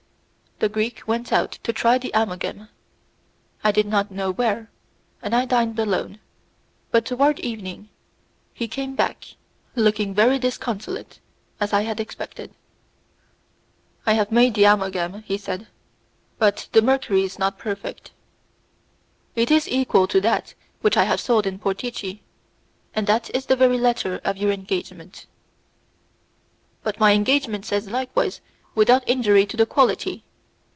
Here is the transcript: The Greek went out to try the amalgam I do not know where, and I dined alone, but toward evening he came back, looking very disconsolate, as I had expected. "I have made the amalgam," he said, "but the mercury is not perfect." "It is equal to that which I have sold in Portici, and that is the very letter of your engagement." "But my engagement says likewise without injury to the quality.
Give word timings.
The 0.59 0.69
Greek 0.69 1.07
went 1.07 1.33
out 1.33 1.53
to 1.63 1.73
try 1.73 1.97
the 1.97 2.11
amalgam 2.13 2.69
I 3.63 3.71
do 3.71 3.81
not 3.81 4.11
know 4.11 4.29
where, 4.29 4.69
and 5.19 5.33
I 5.33 5.45
dined 5.45 5.79
alone, 5.79 6.19
but 6.91 7.03
toward 7.03 7.39
evening 7.39 7.89
he 8.53 8.67
came 8.67 8.93
back, 8.93 9.25
looking 9.75 10.13
very 10.13 10.37
disconsolate, 10.37 11.19
as 11.59 11.73
I 11.73 11.81
had 11.81 11.99
expected. 11.99 12.53
"I 14.05 14.13
have 14.13 14.31
made 14.31 14.53
the 14.53 14.65
amalgam," 14.65 15.23
he 15.23 15.35
said, 15.35 15.65
"but 16.37 16.69
the 16.73 16.83
mercury 16.83 17.23
is 17.23 17.39
not 17.39 17.57
perfect." 17.57 18.11
"It 19.35 19.49
is 19.49 19.67
equal 19.67 20.05
to 20.09 20.21
that 20.21 20.53
which 20.81 20.95
I 20.95 21.05
have 21.05 21.19
sold 21.19 21.47
in 21.47 21.57
Portici, 21.57 22.21
and 22.93 23.07
that 23.07 23.35
is 23.35 23.47
the 23.47 23.55
very 23.55 23.79
letter 23.79 24.21
of 24.23 24.37
your 24.37 24.51
engagement." 24.51 25.25
"But 26.83 26.99
my 26.99 27.13
engagement 27.13 27.65
says 27.65 27.89
likewise 27.89 28.41
without 28.75 29.09
injury 29.09 29.47
to 29.47 29.57
the 29.57 29.65
quality. 29.65 30.23